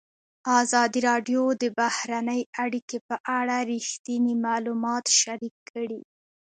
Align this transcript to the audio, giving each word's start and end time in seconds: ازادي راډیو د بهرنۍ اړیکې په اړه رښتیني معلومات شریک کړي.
ازادي 0.61 0.99
راډیو 1.09 1.41
د 1.61 1.63
بهرنۍ 1.79 2.41
اړیکې 2.63 2.97
په 3.07 3.15
اړه 3.39 3.55
رښتیني 3.71 4.33
معلومات 4.45 5.05
شریک 5.19 5.55
کړي. 5.71 6.01